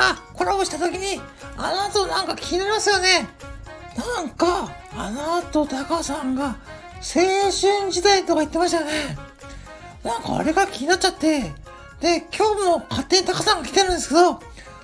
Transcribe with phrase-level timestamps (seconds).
[0.00, 1.20] がコラボした時に
[1.58, 3.28] あの後なんか気になりますよね。
[3.96, 6.56] なんか、あの後タカさんが
[7.00, 7.20] 青
[7.50, 9.18] 春時代とか言ってましたよね。
[10.02, 11.52] なんかあれが気になっちゃって、
[12.00, 14.40] で、今日も勝手にタカさんが来てるんですけど、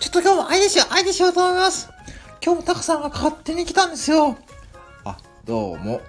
[0.00, 1.88] ちょっと今日も相手しよう、相手しようと思います。
[2.44, 4.36] 今日もタカさんが勝手に来たんですよ。
[5.04, 5.16] あ、
[5.46, 6.02] どうも、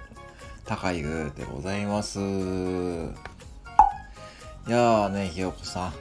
[0.66, 2.18] 高井優でございます。
[2.18, 5.94] いやーね、ひよこさん。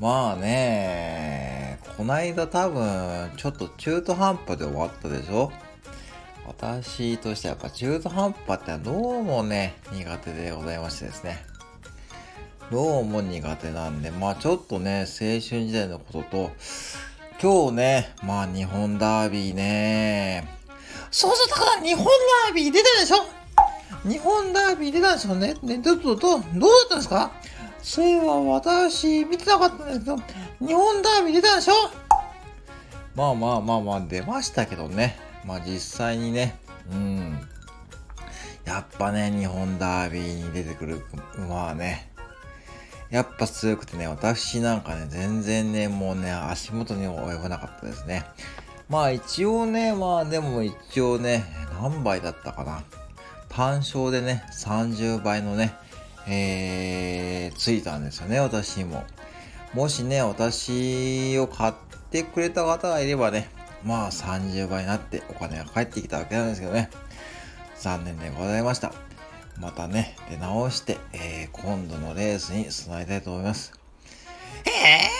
[0.00, 5.52] まあね、こないだ多分、ちょっと中途半端で終わったでしょ？
[6.46, 11.38] 私としてはやっぱ中途半端ってどうもね、苦手でございましてですね。
[12.72, 16.50] どうも苦手なんで、まあちょっとね、青春時代のことと、
[17.40, 20.48] 今日ね、まあ日本ダービーね、
[21.10, 23.16] そうそう、だから日本ダービー出たでしょ？
[24.08, 25.54] 日本ダービー出たんですよね。
[25.62, 26.42] ね、ど、ど、ど、どうだっ
[26.88, 27.30] たんですか？
[27.84, 30.16] そういえば私見てなかったんですけど、
[30.66, 31.74] 日本ダービー出たんでしょ？
[33.14, 35.18] まあまあまあまあ出ましたけどね。
[35.44, 36.58] まあ実際にね、
[36.90, 37.38] うん。
[38.64, 41.04] やっぱね、日本ダービーに出てくる
[41.36, 42.10] 馬はね、
[43.10, 48.24] やっぱ強くてね、私なんかね、全然ね、もうね、足元に及ばなかったですね。
[48.88, 51.44] まあ一応ね、まあでも一応ね、
[51.80, 52.82] 何倍だったかな。
[53.50, 55.74] 単勝でね、30倍のね、
[56.28, 59.04] えー、ついたんですよね、私にも。
[59.74, 61.74] もしね、私を買っ
[62.10, 63.50] てくれた方がいればね、
[63.84, 66.90] まあ30倍になってお金が返ってきたわけなんですけどね。
[67.78, 68.92] 残念でございました。
[69.58, 73.72] またね、出直して、えー、今度のレースに備えたいと思います。
[74.64, 75.10] ええ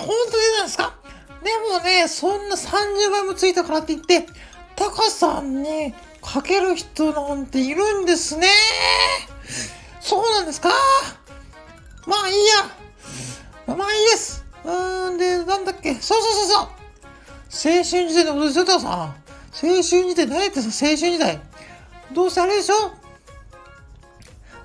[0.00, 0.94] ー、本当出たんですか？
[1.42, 4.26] でもね、そんな30倍もついたからって言って、
[4.76, 8.46] タカさんにかける人なんているんですね。
[10.12, 10.68] そうなんですか？
[12.06, 12.34] まあいい
[13.66, 13.74] や。
[13.74, 14.44] まあいいです。
[14.62, 15.94] うーん、で、なんだっけ？
[15.94, 17.76] そうそうそうそう。
[17.76, 18.90] 青春時代のことですよ、タさん。
[18.90, 19.14] 青
[19.62, 21.40] 春時代、何やってんすか、青春時代。
[22.12, 22.74] どうせあれでしょ？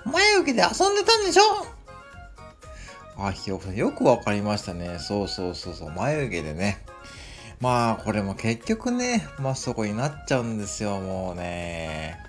[0.03, 3.25] 前受けで遊んでたんでしょ？
[3.25, 4.99] あ、ひよこさん、よくわかりましたね。
[4.99, 6.83] そうそうそうそう、眉毛でね。
[7.61, 12.26] まあ、これも結局ね、まあそこになっちゃうんですよ、もうね。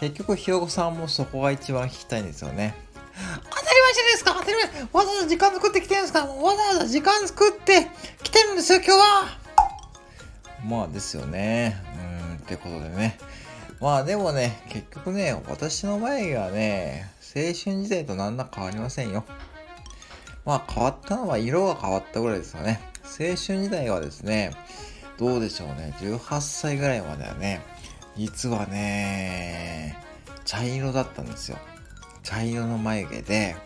[0.00, 2.74] 結局、ひよこさんもそこが一番聞きたいんですよね。
[3.14, 7.88] 当たり前じゃないですか当たり前わざわざ時間作ってきてるんですかわざわざ時間作って
[8.22, 9.44] 来てるんですよ今日は
[10.64, 11.76] まあですよね。
[11.94, 13.18] うーん、ってことでね。
[13.80, 17.52] まあでもね、結局ね、私の眉毛はね、青春
[17.82, 19.24] 時代と何ら変わりませんよ。
[20.46, 22.80] まあ変わったのは色が変わったぐらいですよね。
[23.04, 24.52] 青春時代はですね、
[25.18, 27.60] どうでしょうね、18歳ぐらいまではね、
[28.16, 29.96] 実はね、
[30.44, 31.58] 茶色だったんですよ。
[32.22, 33.56] 茶色の眉毛で、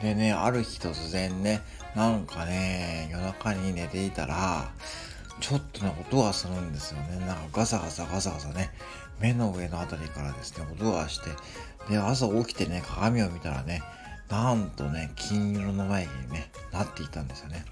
[0.00, 1.60] でね、ある日突然ね、
[1.94, 4.70] なんかね、夜中に寝ていたら、
[5.40, 7.18] ちょっとね、音がするんですよね。
[7.26, 8.70] なんかガサガサガサガサね、
[9.20, 11.30] 目の上のあたりからですね、音がして、
[11.88, 13.82] で、朝起きてね、鏡を見たらね、
[14.28, 17.64] なんとね、金色の眉毛にね、なっていたんですよね。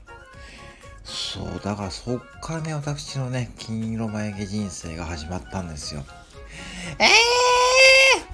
[1.32, 6.02] そう、だからそっからね、私のね、金色眉毛人生が始まったんですよ。
[6.98, 8.30] ええー、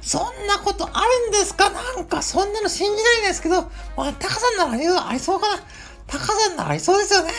[0.00, 1.70] そんなことあるんですか？
[1.70, 3.62] なんかそんなの信じないんですけど、
[3.96, 5.62] まあ、タカさんならありありそうかな。
[6.06, 7.32] タカさんならありそうですよね。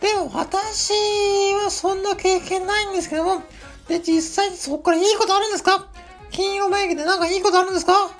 [0.00, 0.92] でも私
[1.54, 3.42] はそんな経験ないんですけども、
[3.88, 5.88] で、実際にそこからいいことあるんですか？
[6.30, 8.10] 金色眉毛でなんかいいことあるんですか？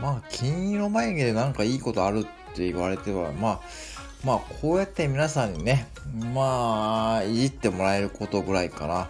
[0.00, 3.60] まあ、金色眉毛でなんかいいことあるってって言われては、まあ、
[4.24, 5.88] まあ、こうやって皆さんにね、
[6.34, 9.08] まあ、いじってもらえることぐらいかな、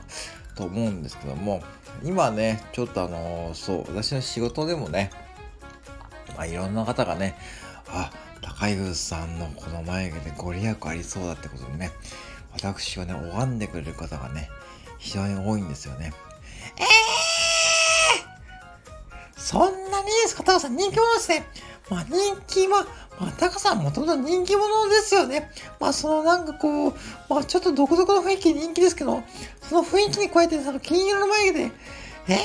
[0.57, 1.62] と思うんですけども、
[2.03, 5.11] 今ね、ちょっとあのそう、私の仕事でもね、
[6.37, 7.39] まあ、いろんな方がね、
[7.89, 8.11] あ、
[8.43, 11.93] 高井さんのこの眉毛でご利益ありそうだってことでね、
[12.53, 14.50] 私はね、拝んでくれる方がね、
[14.99, 16.12] 非常に多いんですよね。
[16.79, 20.43] ええー、そんなにですか？
[20.43, 21.47] タカさん人気者ですね。
[21.88, 22.17] まあ人
[22.47, 22.85] 気は、
[23.19, 25.51] まあタカさんもともと人気者ですよね。
[25.81, 26.95] まあそのなんかこう、
[27.29, 29.23] まあちょっと独特の雰囲気人気ですけど、
[29.63, 31.73] その雰囲気に加えてその金色の眉毛で、
[32.29, 32.39] え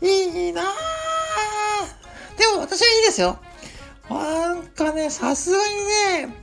[0.00, 0.08] えー、
[0.46, 0.64] いいなぁ。
[2.38, 3.38] でも私はいいですよ。
[4.08, 6.34] なんかね、さすがにね、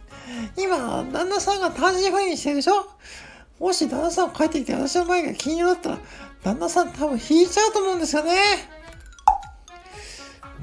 [0.57, 2.87] 今、旦那さんが単身赴任してるでしょ？
[3.59, 5.99] もし旦那さん帰ってきて私の前が金色だったら、
[6.43, 8.35] 旦那さん多分引いちゃうと思うんですよね。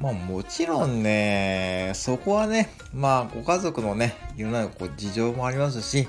[0.03, 6.09] まあもちろんね、そこはね、まあご家族のね、いろんなこう事情もありますし、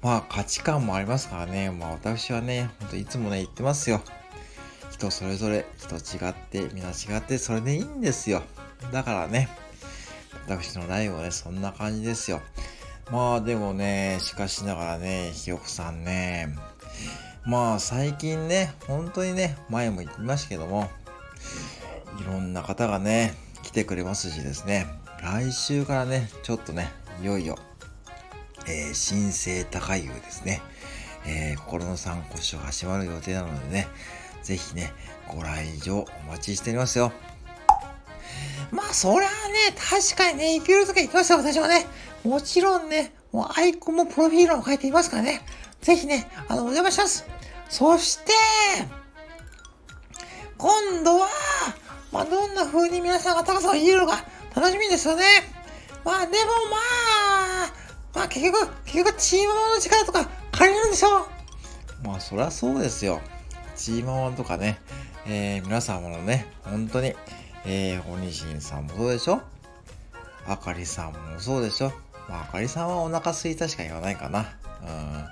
[0.00, 4.00] まあ価値観もありますからね、まあ私はね、ほんといつもね言ってますよ。
[4.90, 8.42] 人それぞれ、人違って、皆違って、それでいいんですよ。
[8.90, 9.50] だからね、
[10.48, 12.40] 私のライブはね、そんな感じですよ。
[13.10, 16.56] まあでもね、しかしながらね、ひよこさんね、
[17.44, 20.88] まあ最近ね、本当にね、前も言いましたけども、
[22.20, 24.86] いろんな方がね、来てくれますしですね、
[25.22, 27.56] 来週からね、ちょっとね、いよいよ、
[28.66, 30.60] えー、新生高湯ですね、
[31.26, 33.88] えー、心の参考書が始まる予定なのでね、
[34.42, 34.92] ぜひね、
[35.28, 37.12] ご来場お待ちしておりますよ。
[38.70, 41.86] まあ、そりゃね、確かにね、行けるときは行きますよ、私はね。
[42.24, 45.42] もちろんね、もうアイコンもプロフィールも書いていますからね。
[45.80, 47.26] ぜひね、あの、お邪魔します。
[47.68, 48.32] そして、
[50.56, 51.28] 今度は、
[52.14, 54.24] まあ、どんな風に皆さんが高さを言えるのか
[54.54, 55.24] 楽しみですよね。
[56.04, 56.32] まあ、でも
[56.70, 56.76] ま
[57.66, 57.72] あ、
[58.14, 62.06] まあ、結局、結局、チームの力とか借りるんでしょう。
[62.06, 63.20] まあ、そりゃそうですよ。
[63.74, 64.78] チームワンとかね、
[65.26, 67.14] えー、皆様のね、本当に、
[67.66, 69.42] えー、おにしんさんもそうでしょ
[70.46, 71.90] あかりさんもそうでしょ
[72.28, 74.52] まあ、あかりさんはお腹すいたしか言わないかな。
[74.82, 75.24] うん。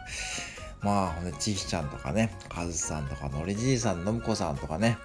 [0.82, 4.98] まあ、ほんで、ちひちゃんとかね、かずさんとか、のりじいさん、のむこさんとかね、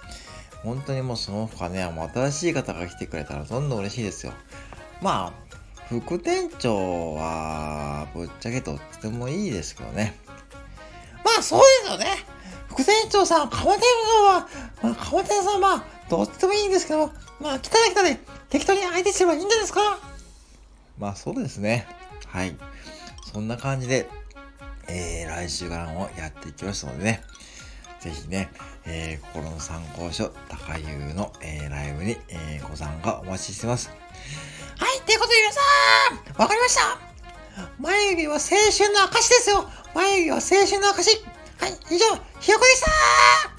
[0.64, 4.34] 本当にもうその他ね、もう新しい方が来てくれたらどんどん嬉しいですよ。
[5.02, 5.48] まあ、
[5.90, 10.18] 副店長は、ぶっちゃけとってもいいですけどね。
[11.24, 12.26] まあ、そうですよね。
[12.68, 13.82] 副店長さん、鴨店
[14.20, 14.48] 長は、
[14.84, 18.20] まあ、鴨店さんは、どっちでもいいんですけど、まあ、来たら来たで、
[18.50, 20.00] 適当に相手すればいいんじゃないですか
[20.98, 21.88] まあ、そうですね。
[22.28, 22.56] はい。
[23.32, 24.10] そんな感じで、
[24.90, 27.24] えー、来週からもやっていきますのでね、
[28.00, 28.50] ぜひね、
[28.86, 33.90] えー、心の参考書、高優の、えー、ライブに、えー、ご参加お待ちしてます。
[34.78, 35.62] はい、ということで皆さ
[36.40, 37.00] ん、わかりました。
[37.80, 39.70] 眉毛は青春の証ですよ。
[39.96, 41.24] 眉毛は青春の証。
[41.60, 42.06] はい、以上、
[42.40, 43.57] ひよこでした。